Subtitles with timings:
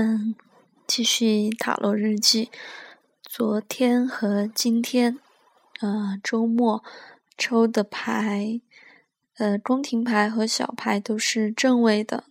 [0.00, 0.36] 嗯，
[0.86, 2.52] 继续塔罗日记。
[3.24, 5.18] 昨天和今天，
[5.80, 6.84] 呃，周末
[7.36, 8.60] 抽的牌，
[9.38, 12.26] 呃，宫廷牌和小牌都是正位的，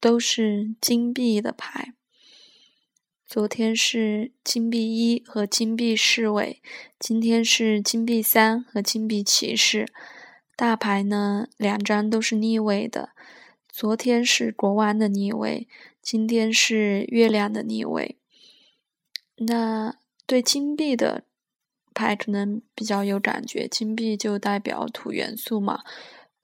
[0.00, 1.94] 都是金币的牌。
[3.24, 6.60] 昨天是金币一和金币侍卫，
[6.98, 9.86] 今天是金币三和金币骑士。
[10.56, 13.10] 大牌呢，两张都是逆位的。
[13.72, 15.66] 昨天是国王的逆位，
[16.02, 18.18] 今天是月亮的逆位。
[19.36, 21.24] 那对金币的
[21.94, 25.82] 牌可能比较有感觉，金币就代表土元素嘛，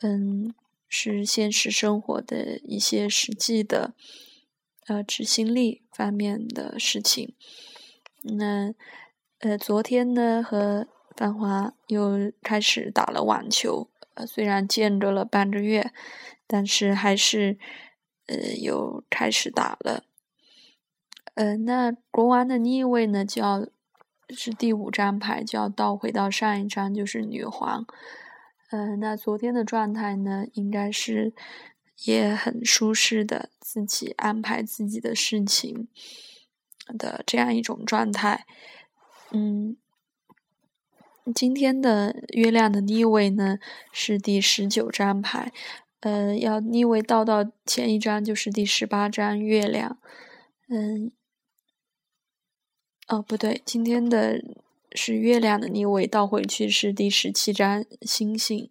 [0.00, 0.54] 嗯，
[0.88, 3.92] 是现实生活的一些实际的，
[4.86, 7.34] 呃，执行力方面的事情。
[8.22, 8.74] 那
[9.40, 15.92] 呃，昨天呢和繁华又开始打了网球，呃，虽然间隔了半个月。
[16.50, 17.58] 但是还是，
[18.24, 20.04] 呃，又开始打了。
[21.34, 23.66] 呃，那国王的逆位呢，就要
[24.30, 27.84] 是第五张牌，就要倒回到上一张，就是女皇。
[28.70, 31.34] 呃，那昨天的状态呢，应该是
[32.06, 35.86] 也很舒适的，自己安排自己的事情
[36.96, 38.46] 的这样一种状态。
[39.32, 39.76] 嗯，
[41.34, 43.58] 今天的月亮的逆位呢，
[43.92, 45.52] 是第十九张牌。
[46.00, 49.98] 呃，要逆位倒到前一张就是第十八张月亮，
[50.68, 51.10] 嗯，
[53.08, 54.40] 哦不对，今天的
[54.92, 58.70] 是月亮的逆位倒回去是第十七张星星，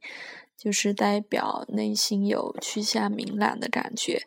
[0.57, 4.21] 就是代表内心有趋向明朗的感觉。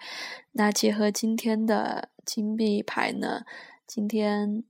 [0.52, 3.44] 那结合今天的金币牌呢，
[3.86, 4.62] 今天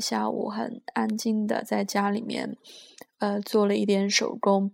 [0.00, 2.56] 下午很安静的在家里面，
[3.18, 4.72] 呃，做了一点手工，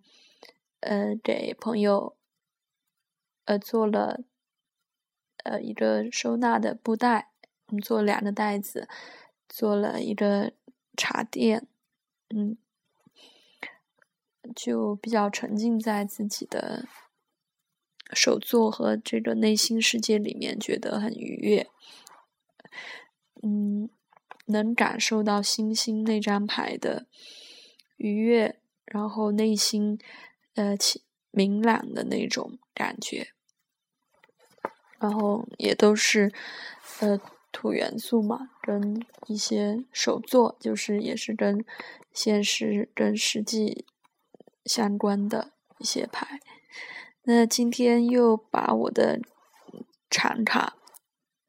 [0.80, 2.16] 呃，给朋友。
[3.46, 4.22] 呃，做了
[5.44, 7.28] 呃一个收纳的布袋，
[7.82, 8.88] 做两个袋子，
[9.46, 10.54] 做了一个
[10.96, 11.66] 茶垫，
[12.30, 12.56] 嗯，
[14.56, 16.88] 就比较沉浸在自己的
[18.14, 21.68] 手作和这个内心世界里面，觉得很愉悦，
[23.42, 23.90] 嗯，
[24.46, 27.06] 能感受到星星那张牌的
[27.96, 29.98] 愉悦，然后内心
[30.54, 30.76] 呃
[31.30, 33.28] 明朗的那种感觉。
[34.98, 36.32] 然后也都是，
[37.00, 37.20] 呃，
[37.52, 41.64] 土元素嘛，跟一些手作，就是也是跟
[42.12, 43.84] 现实、跟实际
[44.64, 46.40] 相关的一些牌。
[47.24, 49.20] 那今天又把我的
[50.08, 50.76] 长卡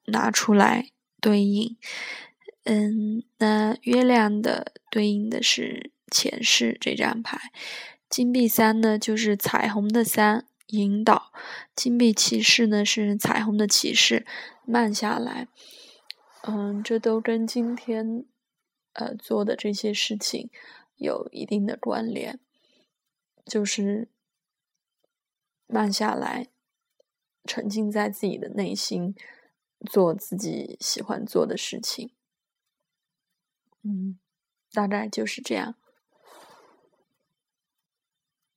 [0.07, 0.89] 拿出来
[1.21, 1.77] 对应，
[2.65, 7.51] 嗯，那月亮的对应的是前世这张牌，
[8.09, 10.45] 金币三呢就是彩虹的三。
[10.69, 11.31] 引导
[11.75, 14.25] 金币骑士呢是彩虹的骑士，
[14.65, 15.47] 慢下来。
[16.41, 18.25] 嗯，这都跟今天
[18.93, 20.49] 呃做的这些事情
[20.95, 22.39] 有一定的关联，
[23.45, 24.09] 就是
[25.67, 26.47] 慢下来，
[27.43, 29.13] 沉浸在自己的内心，
[29.87, 32.09] 做自己喜欢做的事情。
[33.85, 34.17] 嗯，
[34.73, 35.75] 大概就是这样。